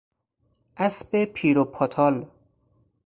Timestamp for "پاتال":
1.65-2.27